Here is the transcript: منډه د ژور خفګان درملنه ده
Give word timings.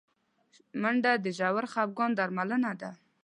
منډه 0.81 1.11
د 1.23 1.25
ژور 1.37 1.65
خفګان 1.73 2.11
درملنه 2.17 2.71
ده 2.81 2.91